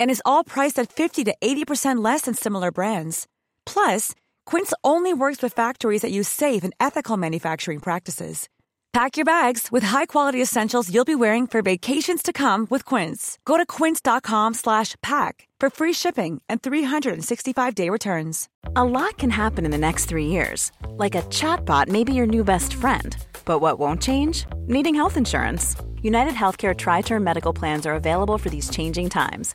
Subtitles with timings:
[0.00, 3.28] And is all priced at 50 to 80% less than similar brands.
[3.64, 8.48] Plus, Quince only works with factories that use safe and ethical manufacturing practices.
[8.94, 13.38] Pack your bags with high-quality essentials you'll be wearing for vacations to come with Quince.
[13.44, 18.48] Go to quince.com/pack for free shipping and 365-day returns.
[18.74, 20.72] A lot can happen in the next 3 years.
[20.96, 23.14] Like a chatbot may be your new best friend.
[23.44, 24.46] But what won't change?
[24.66, 25.76] Needing health insurance.
[26.02, 29.54] United Healthcare Tri-Term Medical Plans are available for these changing times.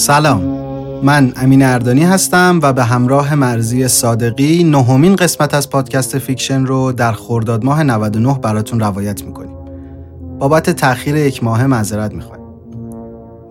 [0.00, 0.42] سلام.
[1.02, 6.92] من امین اردانی هستم و به همراه مرزی صادقی نهمین قسمت از پادکست فیکشن رو
[6.92, 9.56] در خرداد ماه 99 براتون روایت می‌کنیم.
[10.38, 12.44] بابت تأخیر یک ماه معذرت می‌خوایم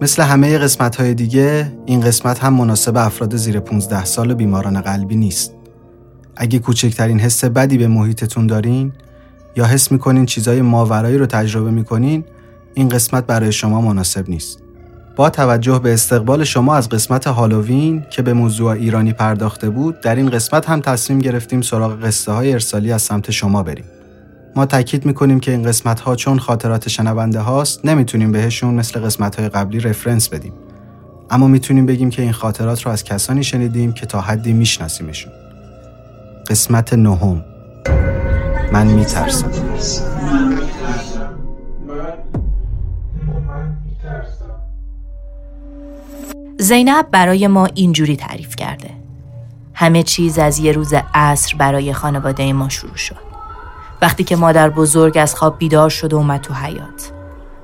[0.01, 4.81] مثل همه قسمت های دیگه این قسمت هم مناسب افراد زیر 15 سال و بیماران
[4.81, 5.53] قلبی نیست.
[6.35, 8.91] اگه کوچکترین حس بدی به محیطتون دارین
[9.55, 12.23] یا حس می‌کنین چیزای ماورایی رو تجربه می‌کنین
[12.73, 14.68] این قسمت برای شما مناسب نیست.
[15.19, 20.15] با توجه به استقبال شما از قسمت هالووین که به موضوع ایرانی پرداخته بود در
[20.15, 23.85] این قسمت هم تصمیم گرفتیم سراغ قصه های ارسالی از سمت شما بریم.
[24.55, 29.39] ما تاکید می‌کنیم که این قسمت ها چون خاطرات شنونده هاست نمی‌تونیم بهشون مثل قسمت
[29.39, 30.53] های قبلی رفرنس بدیم.
[31.29, 35.31] اما می‌تونیم بگیم که این خاطرات رو از کسانی شنیدیم که تا حدی میشناسیمشون.
[36.49, 37.43] قسمت نهم.
[38.73, 39.51] من میترسم.
[46.61, 48.89] زینب برای ما اینجوری تعریف کرده.
[49.73, 53.15] همه چیز از یه روز عصر برای خانواده ما شروع شد.
[54.01, 57.11] وقتی که مادر بزرگ از خواب بیدار شد و اومد تو حیات.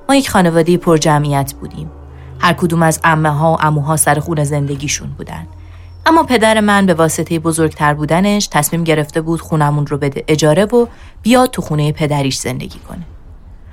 [0.08, 1.90] ما یک خانواده پر جمعیت بودیم.
[2.38, 5.46] هر کدوم از امه ها و اموها سر خونه زندگیشون بودن.
[6.06, 10.86] اما پدر من به واسطه بزرگتر بودنش تصمیم گرفته بود خونمون رو بده اجاره و
[11.22, 13.02] بیاد تو خونه پدریش زندگی کنه.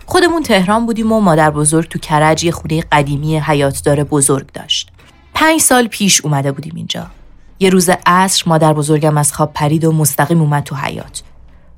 [0.05, 4.92] خودمون تهران بودیم و مادر بزرگ تو کرج یه خونه قدیمی حیاتدار بزرگ داشت.
[5.33, 7.05] پنج سال پیش اومده بودیم اینجا.
[7.59, 11.23] یه روز عصر مادر بزرگم از خواب پرید و مستقیم اومد تو حیات.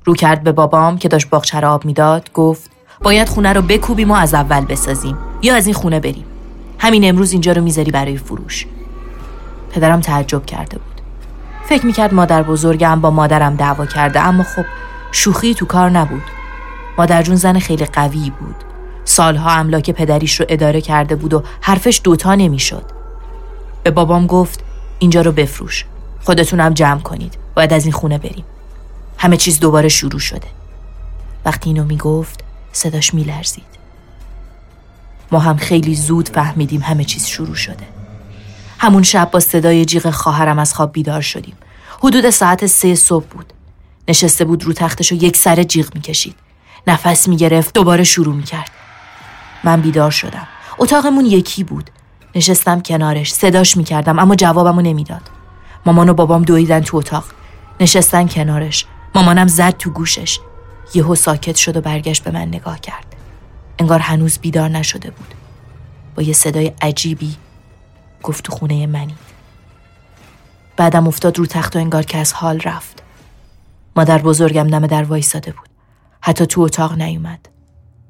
[0.06, 2.70] رو کرد به بابام که داشت باغچه آب می‌داد گفت
[3.04, 6.26] باید خونه رو بکوبیم و از اول بسازیم یا از این خونه بریم.
[6.80, 8.66] همین امروز اینجا رو می‌ذاری برای فروش.
[9.72, 11.02] پدرم تعجب کرده بود.
[11.66, 14.66] فکر می‌کرد مادر بزرگم با مادرم دعوا کرده اما خب
[15.12, 16.24] شوخی تو کار نبود.
[16.98, 18.56] مادر جون زن خیلی قوی بود.
[19.06, 22.95] سالها املاک پدریش رو اداره کرده بود و حرفش دوتا نمی‌شد.
[23.86, 24.60] به بابام گفت
[25.00, 25.86] اینجا رو بفروش.
[26.24, 27.38] خودتونم جمع کنید.
[27.56, 28.44] باید از این خونه بریم.
[29.18, 30.48] همه چیز دوباره شروع شده.
[31.46, 33.64] وقتی اینو می‌گفت صداش میلرزید.
[35.32, 37.88] ما هم خیلی زود فهمیدیم همه چیز شروع شده.
[38.80, 41.56] همون شب با صدای جیغ خواهرم از خواب بیدار شدیم.
[42.00, 43.54] حدود ساعت سه صبح بود.
[44.08, 46.36] نشسته بود رو تختش و یک سر جیغ می‌کشید.
[46.88, 48.72] نفس می‌گرفت دوباره شروع می‌کرد.
[49.64, 50.48] من بیدار شدم.
[50.78, 51.90] اتاقمون یکی بود.
[52.36, 55.22] نشستم کنارش صداش می‌کردم اما جوابمو نمی‌داد.
[55.86, 57.26] مامان و بابام دویدن تو اتاق.
[57.80, 58.86] نشستن کنارش.
[59.16, 60.40] مامانم زد تو گوشش.
[60.94, 63.06] یهو ساکت شد و برگشت به من نگاه کرد.
[63.80, 65.34] انگار هنوز بیدار نشده بود.
[66.16, 67.36] با یه صدای عجیبی
[68.24, 69.16] گفت خونه منی.
[70.78, 73.04] بعدم افتاد رو تخت و انگار که از حال رفت.
[73.96, 75.70] مادر بزرگم دم در وایساده بود.
[76.22, 77.50] حتی تو اتاق نیومد.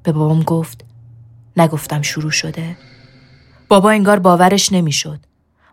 [0.03, 0.85] به بابام گفت
[1.57, 2.77] نگفتم شروع شده.
[3.67, 5.19] بابا انگار باورش نمی‌شد.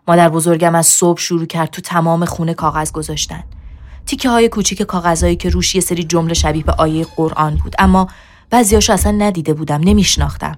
[0.07, 3.43] مادر بزرگم از صبح شروع کرد تو تمام خونه کاغذ گذاشتن.
[4.05, 8.07] تیکه های کوچیک کاغذهایی که روش یه سری جمله شبیه به آیه قرآن بود اما
[8.49, 10.57] بعضیاشو اصلا ندیده بودم نمیشناختم.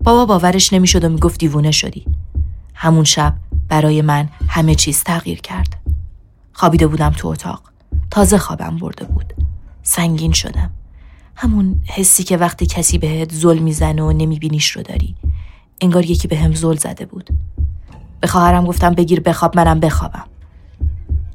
[0.00, 2.06] بابا باورش نمی‌شد و می‌گفت دیوونه شدی.
[2.74, 3.34] همون شب
[3.68, 5.76] برای من همه چیز تغییر کرد.
[6.52, 7.62] خوابیده بودم تو اتاق.
[8.10, 9.34] تازه خوابم برده بود.
[9.82, 10.70] سنگین شدم.
[11.36, 15.16] همون حسی که وقتی کسی بهت زل می‌زنه و نمیبینیش رو داری.
[15.80, 17.30] انگار یکی به هم زل زده بود.
[18.20, 20.24] به خواهرم گفتم بگیر بخواب منم بخوابم.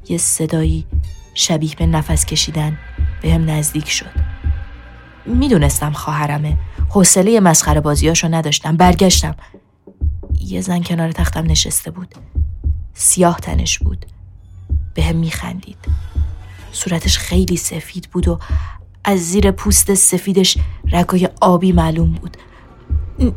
[0.08, 0.86] یه صدایی
[1.34, 2.78] شبیه به نفس کشیدن
[3.22, 4.10] به هم نزدیک شد.
[5.26, 6.58] می‌دونستم خواهرمه.
[6.88, 8.76] حوصله مسخره بازیاشو نداشتم.
[8.76, 9.34] برگشتم.
[10.40, 12.14] یه زن کنار تختم نشسته بود.
[12.94, 14.06] سیاه تنش بود.
[14.94, 15.78] به هم میخندید.
[16.72, 18.38] صورتش خیلی سفید بود و
[19.04, 20.58] از زیر پوست سفیدش
[20.92, 22.36] رگای آبی معلوم بود.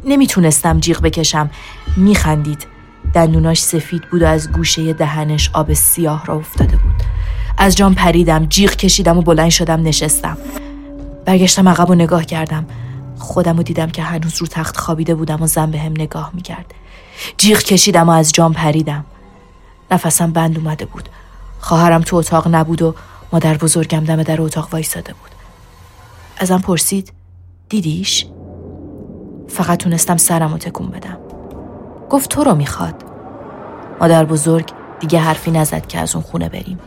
[0.06, 1.50] نمی‌تونستم جیغ بکشم.
[1.98, 2.68] میخندید.
[3.14, 7.04] دندوناش سفید بود و از گوشه دهنش آب سیاه را افتاده بود.
[7.58, 10.38] از جام پریدم جیغ کشیدم و بلند شدم نشستم
[11.26, 12.66] برگشتم عقب و نگاه کردم
[13.18, 16.74] خودم و دیدم که هنوز رو تخت خوابیده بودم و زن به هم نگاه می‌کرد
[17.38, 19.06] جیغ کشیدم و از جام پریدم
[19.92, 21.10] نفسم بند اومده بود
[21.60, 22.96] خواهرم تو اتاق نبود و
[23.34, 25.32] مادر بزرگم دم در اتاق وایساده بود
[26.38, 27.14] ازم پرسید
[27.70, 28.26] دیدیش؟
[29.50, 31.18] فقط تونستم سرم رو تکون بدم.
[32.10, 33.04] گفت تو رو می‌خواد.
[34.02, 34.70] مادر بزرگ
[35.00, 36.80] دیگه حرفی نزد که از اون خونه بریم.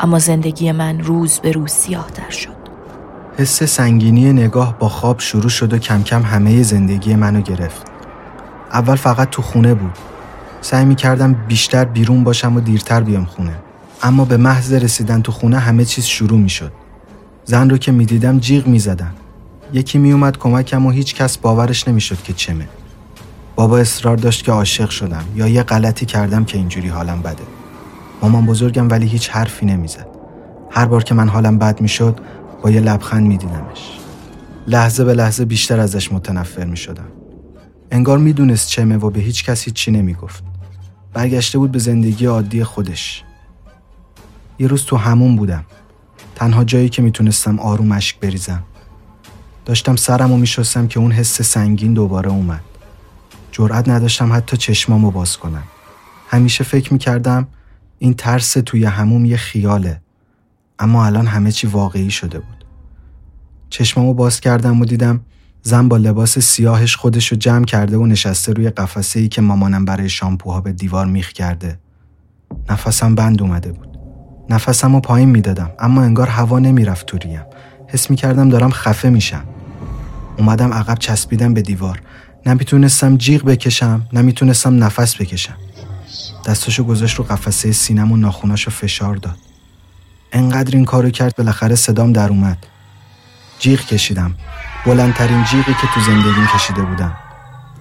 [0.00, 2.58] اما زندگی من روز به روز سیاه تر شد.
[3.38, 7.86] حس سنگینی نگاه با خواب شروع شد و کم کم همه زندگی منو گرفت.
[8.72, 9.98] اول فقط تو خونه بود.
[10.60, 13.56] سعی می کردم بیشتر بیرون باشم و دیرتر بیام خونه.
[14.02, 16.72] اما به محض رسیدن تو خونه همه چیز شروع می شد
[17.44, 19.12] زن رو که می دیدم جیغ می زدن.
[19.72, 22.68] یکی می اومد کمکم و هیچ کس باورش نمی شد که چمه.
[23.56, 27.42] بابا اصرار داشت که عاشق شدم یا یه غلطی کردم که اینجوری حالم بده.
[28.22, 30.08] مامان بزرگم ولی هیچ حرفی نمی‌زد.
[30.70, 32.20] هر بار که من حالم بد می‌شد
[32.62, 33.98] با یه لبخند میدیدمش.
[34.66, 37.08] لحظه به لحظه بیشتر ازش متنفر می‌شدم.
[37.90, 40.44] انگار می‌دونست چمه و به هیچ کسی چی نمی‌گفت.
[41.12, 43.24] برگشته بود به زندگی عادی خودش.
[44.58, 45.64] یه روز تو همون بودم.
[46.34, 48.62] تنها جایی که می‌تونستم آروم اشک بریزم.
[49.68, 52.60] داشتم سرم و میشستم که اون حس سنگین دوباره اومد.
[53.52, 55.62] جرأت نداشتم حتی چشمامو باز کنم.
[56.28, 57.46] همیشه فکر می‌کردم
[57.98, 60.00] این ترس توی هموم یه خیاله
[60.78, 62.64] اما الان همه چی واقعی شده بود.
[63.70, 65.20] چشمامو باز کردم و دیدم
[65.62, 70.08] زن با لباس سیاهش خودشو جمع کرده و نشسته روی قفسه ای که مامانم برای
[70.08, 71.78] شامپوها به دیوار میخ کرده.
[72.70, 73.98] نفسم بند اومده بود.
[74.50, 77.42] نفسم رو پایین می‌دادم اما انگار هوا نمی‌رفت تو ریم.
[77.88, 79.44] حس می‌کردم دارم خفه میشم.
[80.38, 82.00] اومدم عقب چسبیدم به دیوار.
[82.46, 85.56] نمی‌تونستم جیغ بکشم نمی‌تونستم نفس بکشم.
[86.46, 89.36] دستاشو گذاشت رو قفسه سینم و ناخوناشو فشار داد.
[90.32, 92.66] انقدر این کارو کرد بالاخره صدام در اومد.
[93.58, 94.34] جیغ کشیدم.
[94.86, 97.16] بلندترین جیغی که تو زندگیم کشیده بودم.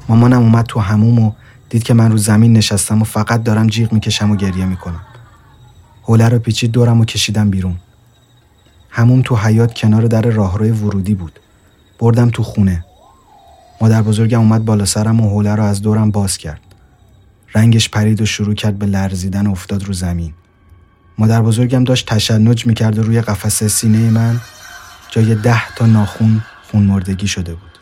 [0.10, 1.32] مامانم اومد تو هموم و
[1.70, 5.02] دید که من رو زمین نشستم و فقط دارم جیغ می‌کشم و گریه می‌کنم.
[6.02, 7.76] حوله رو پیچید دورم و کشیدم بیرون.
[8.90, 11.40] هموم تو حیات کنار در راهروی ورودی بود.
[12.00, 12.86] بردم تو خونه.
[13.82, 16.62] مادر بزرگم اومد بالا سرم و حوله رو از دورم باز کرد.
[17.56, 20.34] رنگش پرید و شروع کرد به لرزیدن و افتاد رو زمین.
[21.18, 24.42] مادر بزرگم داشت تشنج می‌کرد و روی قفسه سینه من
[25.10, 27.80] جای ده تا ناخون خون مردگی شده بود.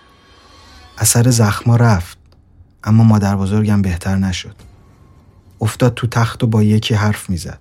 [0.98, 2.18] اثر زخما رفت
[2.84, 4.56] اما مادر بزرگم بهتر نشد.
[5.62, 7.60] افتاد تو تخت و با یکی حرف می‌زد.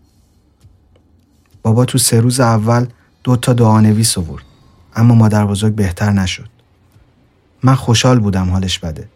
[1.62, 2.86] بابا تو سه روز اول
[3.24, 4.44] دو تا دعانویس آورد.
[4.96, 6.48] اما مادر بزرگ بهتر نشد.
[7.62, 9.08] من خوشحال بودم حالش بده.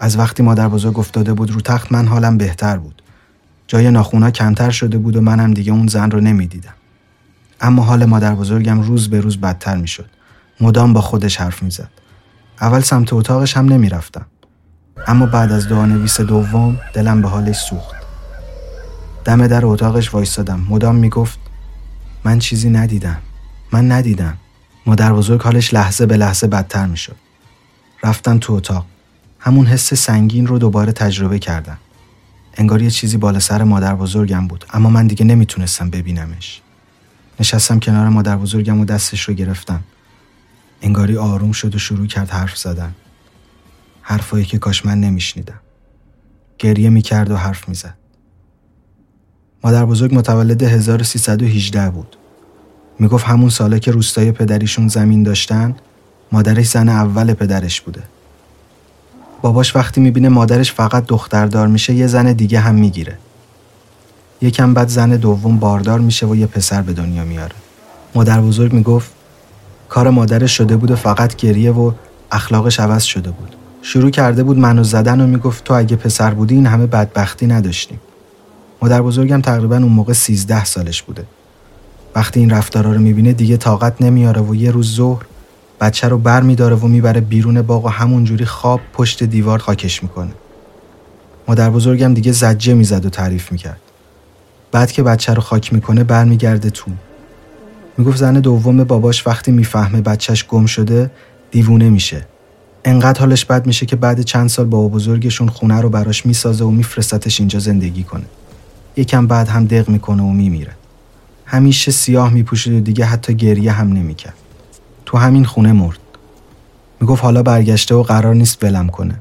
[0.00, 3.02] از وقتی مادر بزرگ افتاده بود رو تخت من حالم بهتر بود.
[3.66, 6.74] جای ناخونا کمتر شده بود و منم دیگه اون زن رو نمی‌دیدم.
[7.60, 10.10] اما حال مادر بزرگم روز به روز بدتر می‌شد.
[10.60, 11.90] مدام با خودش حرف می‌زد.
[12.60, 14.26] اول سمت اتاقش هم نمی‌رفتم.
[15.06, 17.96] اما بعد از دعا نویس دوم دلم به حالش سوخت.
[19.24, 20.66] دم در اتاقش وایستادم.
[20.70, 21.38] مدام می‌گفت
[22.24, 23.18] من چیزی ندیدم.
[23.72, 24.36] من ندیدم.
[24.86, 27.16] مادر بزرگ حالش لحظه به لحظه بدتر می‌شد
[28.02, 28.86] رفتم تو اتاق
[29.38, 31.78] همون حس سنگین رو دوباره تجربه کردم.
[32.54, 36.60] انگار یه چیزی بالا سر مادر بزرگم بود اما من دیگه نمی‌تونستم ببینمش.
[37.40, 39.84] نشستم کنار مادر بزرگم و دستش رو گرفتم.
[40.82, 42.94] انگاری آروم شد و شروع کرد حرف زدن.
[44.02, 45.60] حرفایی که کاش من نمیشنیدم.
[46.58, 47.94] گریه می‌کرد و حرف می‌زد.
[49.64, 52.16] مادر بزرگ متولد 1318 بود.
[52.98, 55.74] می‌گفت همون ساله که روستای پدریشون زمین داشتن
[56.32, 58.02] مادرش زن اول پدرش بوده.
[59.42, 63.18] باباش وقتی می‌بینه مادرش فقط دختردار میشه یه زن دیگه هم می‌گیره.
[64.40, 67.54] یکم بعد زن دوم باردار میشه و یه پسر به دنیا میاره.
[68.14, 69.10] مادر بزرگ می‌گفت
[69.88, 71.92] کار مادرش شده بود و فقط گریه و
[72.32, 73.56] اخلاقش عوض شده بود.
[73.82, 78.00] شروع کرده بود منو زدن و می‌گفت تو اگه پسر بودی این همه بدبختی نداشتیم
[78.82, 81.24] مادر بزرگم تقریبا اون موقع 13 سالش بوده
[82.16, 85.24] وقتی این رفتارا رو می‌بینه دیگه طاقت نمیاره و یه روز ظهر
[85.80, 90.32] بچه رو بر میداره و می‌بره بیرون باغ و همونجوری خواب پشت دیوار خاکش می‌کنه.
[91.48, 93.80] مادر بزرگم دیگه زجه می‌زد و تعریف می‌کرد.
[94.72, 96.90] بعد که بچه رو خاک می‌کنه برمیگرده تو.
[97.98, 101.10] می‌گفت زن دوم باباش وقتی می‌فهمه بچهش گم شده
[101.50, 102.26] دیوونه میشه.
[102.84, 106.70] انقدر حالش بد میشه که بعد چند سال بابا بزرگشون خونه رو براش می‌سازه و
[106.70, 108.24] میفرستتش اینجا زندگی کنه.
[108.96, 110.72] یکم بعد هم دق می‌کنه و میمیره.
[111.46, 114.34] همیشه سیاه میپوشید و دیگه حتی گریه هم نمی‌کرد.
[115.06, 115.98] تو همین خونه مرد.
[117.00, 119.14] می‌گفت حالا برگشته و قرار نیست ولم کنه.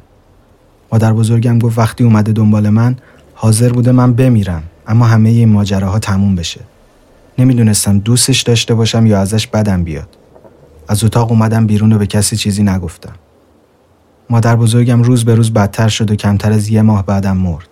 [0.92, 2.96] مادر بزرگم گفت وقتی اومده دنبال من
[3.34, 6.62] حاضر بوده من بمیرم اما همه این ماجراها تموم بشه.
[7.38, 10.10] نمی‌دونستم دوستش داشته باشم یا ازش بدم بیاد.
[10.88, 13.16] از اتاق اومدم بیرون و به کسی چیزی نگفتم.
[14.30, 17.68] مادر بزرگم روز به روز بدتر شد و کمتر از یه ماه بعدم مرد.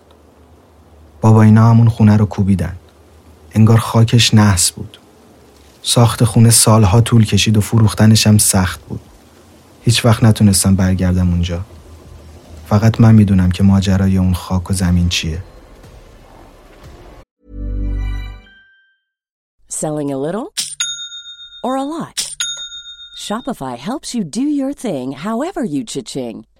[1.20, 2.72] بابا اینا همون خونه رو کوبیدن.
[3.54, 4.98] انگار خاکش نحس بود
[5.82, 9.00] ساخت خونه سالها طول کشید و فروختنش هم سخت بود
[9.82, 11.60] هیچ وقت نتونستم برگردم اونجا
[12.66, 15.42] فقط من می‌دونم که ماجرای اون خاک و زمین چیه
[19.68, 20.48] Selling a little
[21.66, 22.18] or a lot?
[23.26, 26.36] Shopify helps you do your thing however you cha-ching.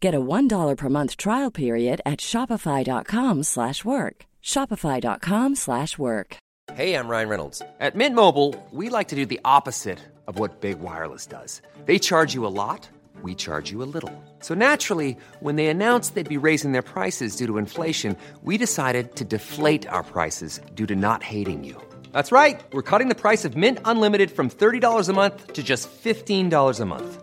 [0.00, 4.26] Get a $1 per month trial period at shopify.com/work.
[4.42, 6.36] shopify.com/work.
[6.74, 7.62] Hey, I'm Ryan Reynolds.
[7.80, 11.60] At Mint Mobile, we like to do the opposite of what Big Wireless does.
[11.86, 12.88] They charge you a lot,
[13.22, 14.12] we charge you a little.
[14.40, 19.16] So naturally, when they announced they'd be raising their prices due to inflation, we decided
[19.16, 21.80] to deflate our prices due to not hating you.
[22.12, 22.60] That's right.
[22.72, 26.86] We're cutting the price of Mint Unlimited from $30 a month to just $15 a
[26.86, 27.22] month.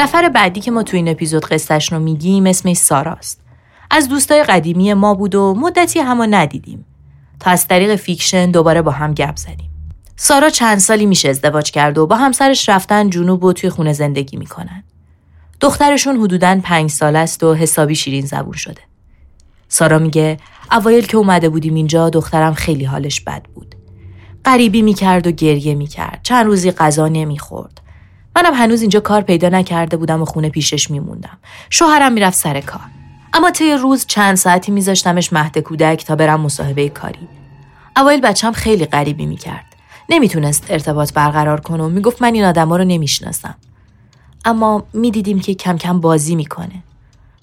[0.00, 3.40] نفر بعدی که ما تو این اپیزود قصهش رو میگیم اسمش ساراست.
[3.90, 6.84] از دوستای قدیمی ما بود و مدتی همو ندیدیم.
[7.40, 9.70] تا از طریق فیکشن دوباره با هم گپ زدیم.
[10.16, 14.36] سارا چند سالی میشه ازدواج کرد و با همسرش رفتن جنوب و توی خونه زندگی
[14.36, 14.84] می‌کنن.
[15.60, 18.80] دخترشون حدوداً پنج سال است و حسابی شیرین زبون شده.
[19.68, 20.36] سارا میگه
[20.72, 23.74] اوایل که اومده بودیم اینجا دخترم خیلی حالش بد بود.
[24.44, 26.20] غریبی می‌کرد و گریه می‌کرد.
[26.22, 27.80] چند روزی غذا نمی‌خورد.
[28.36, 31.38] منم هنوز اینجا کار پیدا نکرده بودم و خونه پیشش میموندم.
[31.70, 32.80] شوهرم می‌رفت سر کار.
[33.32, 37.28] اما طی روز چند ساعتی میذاشتمش مهد کودک تا برم مصاحبه کاری.
[37.96, 39.64] اوایل بچم خیلی غریبی می‌کرد.
[40.08, 43.54] نمی‌تونست ارتباط برقرار کنه و می‌گفت من این آدما رو نمی‌شناسم.
[44.44, 46.82] اما می‌دیدیم که کم کم بازی می‌کنه.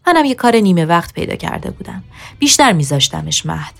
[0.08, 2.04] منم یه کار نیمه وقت پیدا کرده بودم.
[2.40, 3.74] بیشتر میذاشتمش مهد.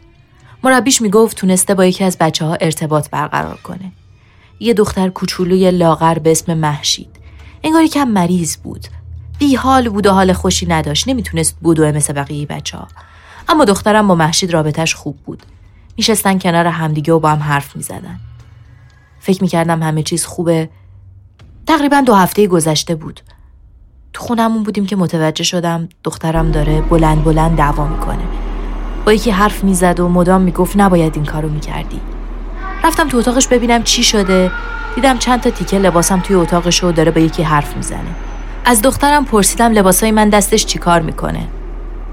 [0.64, 3.92] مربیش می‌گفت تونسته با یکی از بچه ها ارتباط برقرار کنه.
[4.60, 7.10] یه دختر کوچولوی لاغر به اسم محشید.
[7.64, 8.88] انگار یکم مریض بود.
[9.40, 11.08] بی حال بود و حال خوشی نداشت.
[11.08, 12.88] نمی‌تونست بودوه مثل بقیه بچه ها.
[13.50, 15.44] اما دخترم با محشید رابطش خوب بود.
[15.98, 18.20] میشستن کنار همدیگه و با هم حرف می‌زدن.
[19.20, 20.70] فکر می‌کردم همه چیز خوبه.
[21.68, 23.22] تقریبا دو هفته گذشته بود.
[24.14, 28.24] تو خونمون بودیم که متوجه شدم دخترم داره بلند بلند دعوا می‌کنه.
[29.06, 32.00] با یکی حرف می‌زد و مدام می‌گفت نباید این کارو می‌کردی.
[32.88, 34.52] رفتم تو اتاقش ببینم چی شده.
[34.96, 38.16] دیدم چند تا تیکه لباسم توی اتاقش و داره با یکی حرف می‌زنه.
[38.66, 41.48] از دخترم پرسیدم لباسای من دستش چی کار می‌کنه.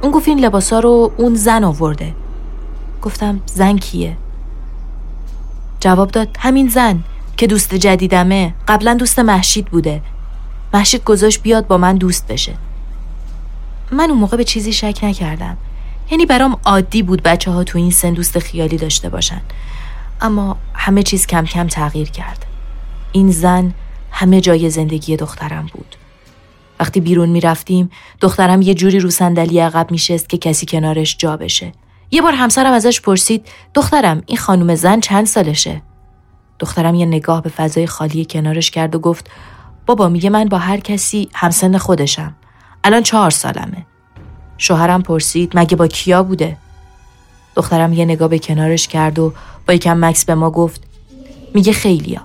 [0.02, 2.14] اون گفت این لباسا رو اون زن آورده.
[3.02, 4.16] گفتم زن کیه؟
[5.80, 7.02] جواب داد همین زن
[7.36, 8.54] که دوست جدیدمه.
[8.68, 10.02] قبلا دوست محشید بوده.
[10.74, 12.54] محشید گذاشت بیاد با من دوست بشه.
[13.92, 15.56] من اون موقع به چیزی شک نکردم.
[16.10, 19.40] یعنی برام عادی بود بچه ها تو این سن دوست خیالی داشته باشن.
[20.24, 22.46] اما همه چیز کم کم تغییر کرد.
[23.12, 23.74] این زن
[24.10, 25.96] همه جای زندگی دخترم بود.
[26.80, 27.90] وقتی بیرون می‌رفتیم
[28.20, 31.72] دخترم یه جوری رو صندلی عقب میشست که کسی کنارش جا بشه.
[32.10, 35.82] یه بار همسرم ازش پرسید دخترم این خانم زن چند سالشه؟
[36.58, 39.30] دخترم یه نگاه به فضای خالی کنارش کرد و گفت
[39.86, 42.34] بابا میگه من با هر کسی همسن خودشم.
[42.84, 43.86] الان چهار سالمه.
[44.58, 46.56] شوهرم پرسید مگه با کیا بوده؟
[47.54, 49.32] دخترم یه نگاه به کنارش کرد و
[49.66, 50.80] با یکم مکس به ما گفت
[51.54, 52.20] میگه خیلیا.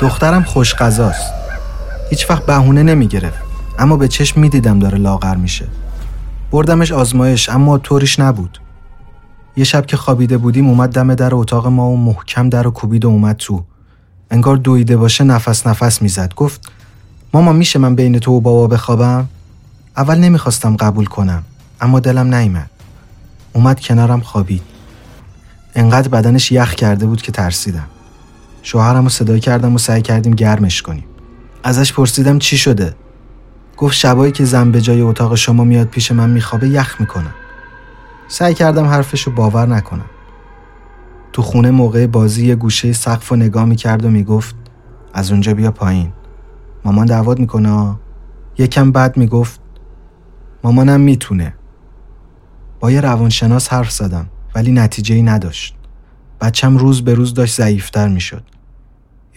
[0.00, 1.32] دخترم خوش غذاست.
[2.10, 3.38] هیچ وقت بهونه نمی‌گرفت
[3.78, 5.64] اما به چشم می‌دیدم داره لاغر میشه.
[6.50, 8.58] بردمش آزمایش اما طوریش نبود.
[9.56, 13.04] یه شب که خوابیده بودیم اومد دم در اتاق ما و محکم در و کوبید
[13.04, 13.64] و اومد تو.
[14.30, 16.34] انگار دویده باشه نفس نفس می‌زد.
[16.34, 16.70] گفت
[17.34, 19.28] ماما میشه من بین تو و بابا بخوابم؟
[19.98, 21.42] اول نمی‌خواستم قبول کنم
[21.80, 22.70] اما دلم نیامد.
[23.52, 24.62] اومد کنارم خوابید.
[25.74, 27.86] انقدر بدنش یخ کرده بود که ترسیدم.
[28.62, 31.04] شوهرم رو صدا کردم و سعی کردیم گرمش کنیم.
[31.62, 32.94] ازش پرسیدم چی شده؟
[33.76, 37.34] گفت شبایی که زن به جای اتاق شما میاد پیش من میخوابه یخ می‌کنم
[38.28, 40.10] سعی کردم حرفش رو باور نکنم.
[41.32, 44.54] تو خونه موقع بازی یه گوشه سقف و نگاه می‌کرد و می‌گفت
[45.14, 46.12] از اونجا بیا پایین.
[46.84, 47.94] مامان دعوت می‌کنه
[48.58, 49.60] یکم بعد می‌گفت
[50.64, 51.54] مامانم می‌تونه.
[52.80, 55.74] با یه روانشناس حرف زدم ولی نتیجه ای نداشت.
[56.40, 58.42] بچم روز به روز داشت ضعیفتر می‌شد.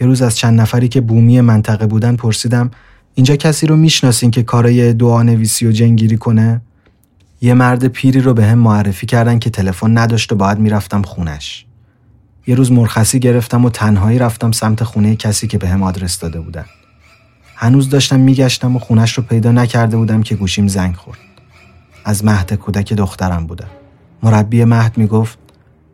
[0.00, 2.70] یه روز از چند نفری که بومی منطقه بودن پرسیدم
[3.14, 6.60] اینجا کسی رو می‌شناسین که کارای دعا نویسی و جنگیری کنه؟
[7.40, 11.66] یه مرد پیری رو به هم معرفی کردن که تلفن نداشت و باید می‌رفتم خونش.
[12.46, 16.40] یه روز مرخصی گرفتم و تنهایی رفتم سمت خونه کسی که به هم آدرس داده
[16.40, 16.64] بودن.
[17.62, 21.18] هنوز داشتم میگشتم و خونش رو پیدا نکرده بودم که گوشیم زنگ خورد.
[22.04, 23.68] از مهد کودک دخترم بودم
[24.22, 25.38] مربی مهد می‌گفت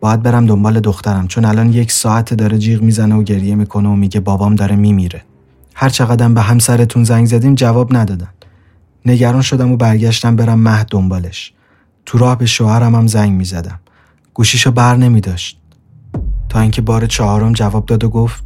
[0.01, 3.97] باید برم دنبال دخترم چون الان یک ساعت داره جیغ می‌زنه و گریه می‌کنه و
[3.97, 5.23] میگه بابام داره میمیره.
[5.75, 8.29] هر چقدر به همسرتون زنگ زدیم جواب ندادن.
[9.07, 11.53] نگران شدم و برگشتم برم مهد دنبالش.
[12.07, 13.81] تو راه به شوهرم هم زنگ می‌زدم.
[14.35, 15.61] گوشیشو بر نمی داشت
[16.49, 18.45] تا اینکه بار چهارم جواب داد و گفت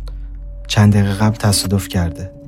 [0.67, 2.42] چند دقیقه قبل تصادف کرده.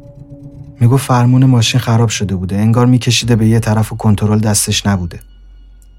[0.81, 5.21] می‌گفت فرمون ماشین خراب شده بوده انگار میکشیده به یه طرف و کنترل دستش نبوده.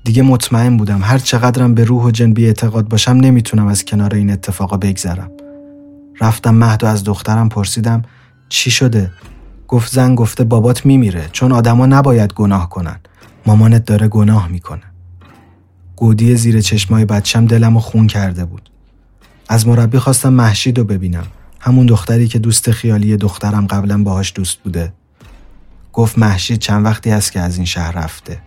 [0.03, 4.15] دیگه مطمئن بودم هر چقدرم به روح و جن بی اعتقاد باشم نمی‌تونم از کنار
[4.15, 5.31] این اتفاقا بگذرم.
[6.21, 8.01] رفتم مهد و از دخترم پرسیدم
[8.49, 9.11] چی شده؟
[9.67, 12.99] گفت زن گفته بابات میمیره چون آدما نباید گناه کنن.
[13.45, 14.83] مامانت داره گناه می‌کنه.
[15.95, 18.69] گودی زیر چشمای بچم دلم خون کرده بود.
[19.49, 21.25] از مربی خواستم محشید رو ببینم.
[21.65, 24.93] همون دختری که دوست خیالی دخترم قبلا باهاش دوست بوده.
[25.93, 28.41] گفت محشید چند وقتی است که از این شهر رفته.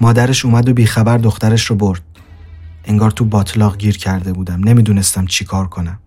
[0.00, 2.02] مادرش اومد و بیخبر دخترش رو برد.
[2.84, 4.64] انگار تو باطلاق گیر کرده بودم.
[4.64, 5.98] نمی‌دونستم چی کار کنم.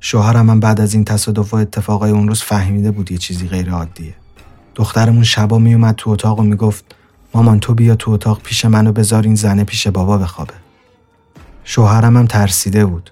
[0.00, 3.70] شوهرم من بعد از این تصادف و اتفاقای اون روز فهمیده بود یه چیزی غیر
[3.70, 4.14] عادیه.
[4.74, 6.84] دخترمون شبا میومد تو اتاق و می‌گفت
[7.34, 10.54] مامان تو بیا تو اتاق پیش منو بذار این زنه پیش بابا بخوابه.
[11.64, 13.10] شوهرم هم ترسیده بود.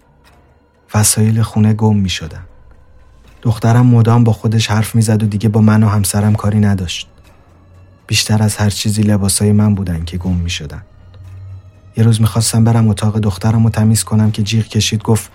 [0.94, 2.10] وسایل خونه گم می.
[3.42, 7.08] دخترم مدام با خودش حرف می‌زد و دیگه با من و همسرم کاری نداشت.
[8.06, 10.82] بیشتر از هر چیزی لباسای من بودن که گم می شدن.
[11.96, 15.30] یه روز می‌خواستم برم اتاق دخترم رو تمیز کنم که جیغ کشید گفت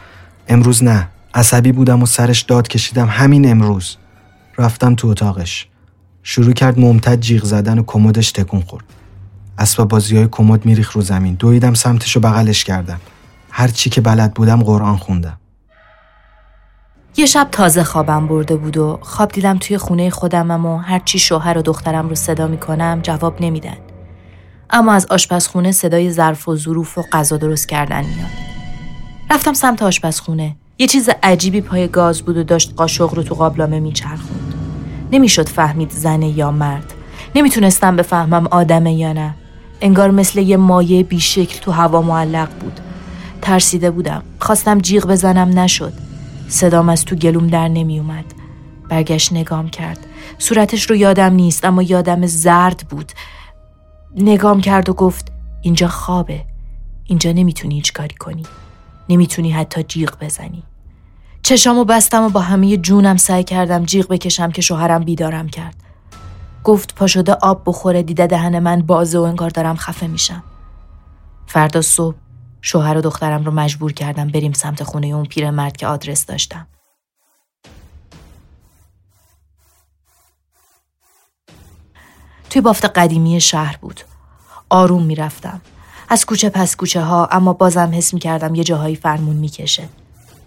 [0.48, 3.98] امروز نه عصبی بودم و سرش داد کشیدم همین امروز.
[4.58, 5.68] رفتم تو اتاقش.
[6.24, 8.86] شروع کرد ممتد جیغ زدن و کمدش تکون خورد.
[9.58, 11.36] اسباب بازی های کمد میریخ رو زمین.
[11.36, 13.00] دویدم سمتش و بغلش کردم.
[13.52, 15.38] هر چی که بلد بودم قرآن خوندم.
[17.18, 21.58] یه شب تازه خوابم برده بود و خواب دیدم توی خونه خودمم و هرچی شوهر
[21.58, 23.78] و دخترم رو صدا می‌کنم جواب نمیدن.
[24.70, 28.30] اما از آشپزخونه صدای ظرف و ظروف و غذا درست کردن میاد.
[29.32, 30.56] رفتم سمت آشپزخونه.
[30.80, 34.54] یه چیز عجیبی پای گاز بود و داشت قاشق رو تو قابلمه میچرخوند.
[35.12, 36.94] نمی‌شد فهمید زنه یا مرد.
[37.36, 39.36] نمی‌تونستم بفهمم آدمه یا نه.
[39.82, 42.80] انگار مثل یه مایه بیشکل تو هوا معلق بود.
[43.42, 44.24] ترسیده بودم.
[44.40, 45.94] خواستم جیغ بزنم نشد.
[46.48, 48.26] صدام از تو گلوم در نمی اومد.
[48.90, 50.00] برگشت نگام کرد.
[50.38, 53.12] صورتش رو یادم نیست اما یادم زرد بود.
[54.16, 56.46] نگام کرد و گفت اینجا خوابه.
[57.06, 58.44] اینجا نمی‌تونی هیچ کاری کنی.
[59.10, 60.64] نمی‌تونی حتی جیغ بزنی.
[61.44, 65.76] چشامو بستم و با همه جونم سعی کردم جیغ بکشم که شوهرم بیدارم کرد.
[66.64, 70.44] گفت پا شده آب بخوره دیده دهن من بازه و انگار دارم خفه میشم.
[71.48, 72.16] فردا صبح
[72.66, 76.68] شوهر و دخترم رو مجبور کردم بریم سمت خونه اون پیرمرد که آدرس داشتم.
[82.50, 84.02] توی بافت قدیمی شهر بود.
[84.70, 85.62] آروم می‌رفتم.
[86.10, 89.90] از کوچه پس کوچه ها اما بازم حس می کردم یه جاهایی فرمون می‌کشه.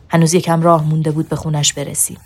[0.09, 2.19] هنوز یکم راه مونده بود به خونش برسیم.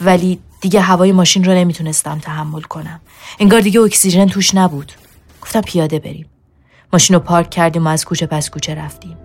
[0.00, 3.00] ولی دیگه هوای ماشین رو نمی‌تونستم تحمل کنم
[3.38, 4.92] انگار دیگه اکسیژن توش نبود
[5.42, 6.26] گفتم پیاده بریم
[6.92, 9.16] ماشین رو پارک کردیم و از کوچه پس کوچه رفتیم.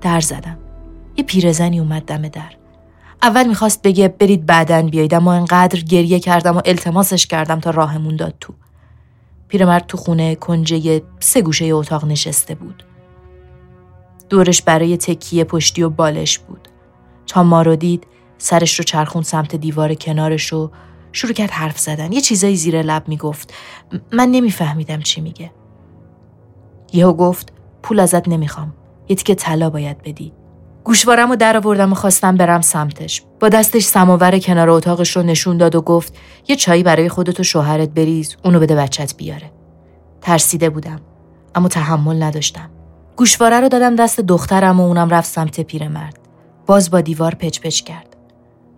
[0.00, 0.58] در زدم.
[1.16, 2.52] یه پیرزنی اومد دم در.
[3.22, 8.16] اول می‌خواست بگه برید بعدن بیایید اما انقدر گریه کردم و التماسش کردم تا راهمون
[8.16, 8.54] داد تو.
[9.48, 12.84] پیرمرد تو خونه کنجه سه گوشه اتاق نشسته بود.
[14.28, 16.68] دورش برای تکیه پشتی و بالش بود.
[17.26, 18.06] تا ما رو دید
[18.38, 20.70] سرش رو چرخون سمت دیوار کنارش و
[21.12, 22.12] شروع کرد حرف زدن.
[22.12, 23.54] یه چیزایی زیر لب می‌گفت.
[24.12, 25.50] من نمیفهمیدم چی میگه.
[26.92, 28.74] یهو گفت پول ازت نمی‌خوام.
[29.08, 30.32] یه تیکه طلا باید بدی.
[30.84, 33.22] گوشوارم رو در آوردم و خواستم برم سمتش.
[33.40, 36.14] با دستش سماور کنار اتاقش رو نشون داد و گفت
[36.48, 39.50] یه چایی برای خودت و شوهرت بریز اونو بده بچت بیاره.
[40.20, 41.00] ترسیده بودم
[41.54, 42.70] اما تحمل نداشتم.
[43.16, 46.18] گوشواره رو دادم دست دخترم و اونم رفت سمت پیرمرد
[46.66, 48.16] باز با دیوار پچ پچ کرد.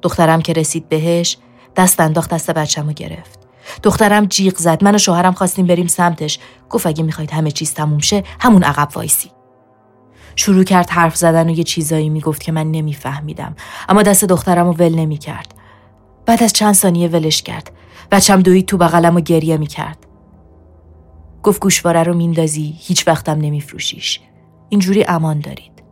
[0.03, 1.39] دخترم که رسید بهش
[1.77, 3.48] دست انداخت دست بچم رو گرفت.
[3.83, 4.85] دخترم جیغ زد.
[4.85, 6.39] من و شوهرم خواستیم بریم سمتش.
[6.71, 9.31] گفت اگه می‌خواید همه چیز تموم شه همون عقب وایسی.
[10.37, 13.57] شروع کرد حرف زدن و یه چیزایی می‌گفت که من نمیفهمیدم.
[13.89, 15.55] اما دست دخترم رو ول نمی‌کرد.
[16.27, 17.71] بعد از چند ثانیه ولش کرد.
[18.11, 20.07] بچم دوید تو بغلم و گریه می‌کرد.
[21.43, 24.21] گفت گوشواره رو میندازی هیچ وقتم نمیفروشیش.
[24.69, 25.83] اینجوری امان دارید.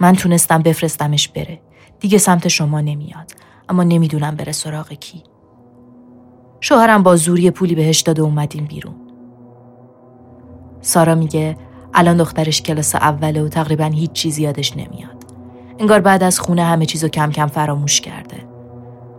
[0.00, 1.60] من تونستم بفرستمش بره.
[2.00, 3.32] دیگه سمت شما نمیاد.
[3.68, 5.22] اما نمی‌دونم بره سراغ کی.
[6.68, 8.94] شوهرم با زوری پولی بهش داد و اومدیم بیرون.
[10.80, 11.56] سارا میگه
[11.94, 15.24] الان دخترش کلاس اوله و تقریبا هیچ چیزی یادش نمیاد.
[15.78, 18.36] انگار بعد از خونه همه چیزو کم کم فراموش کرده.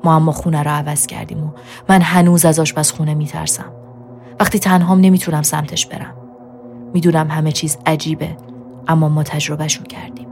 [0.04, 1.50] ما اما خونه رو عوض کردیم و
[1.90, 3.72] من هنوز از آشپزخونه میترسم.
[4.40, 6.14] وقتی تنهام نمی‌تونم سمتش برم.
[6.94, 8.38] می‌دونم همه چیز عجیبه
[8.88, 10.27] اما ما تجربهشون کردیم.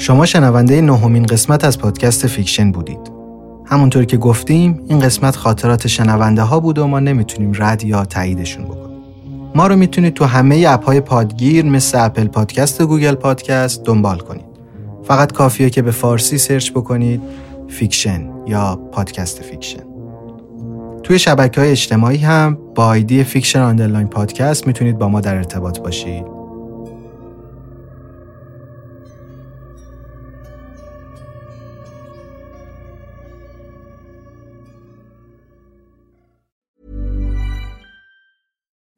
[0.00, 3.10] شما شنونده نهمین قسمت از پادکست فیکشن بودید.
[3.66, 8.64] همونطور که گفتیم این قسمت خاطرات شنونده ها بود و ما نمی‌تونیم رد یا تاییدشون
[8.64, 8.98] بکنیم.
[9.54, 14.18] ما رو می‌تونید تو همه اپ های پادگیر مثل اپل پادکست و گوگل پادکست دنبال
[14.18, 14.44] کنید.
[15.04, 17.22] فقط کافیه که به فارسی search بکنید
[17.68, 19.82] فیکشن یا پادکست فیکشن.
[21.02, 25.78] توی شبکه های اجتماعی هم با آیدی فیکشن underline پادکست می‌تونید با ما در ارتباط
[25.78, 26.39] باشید.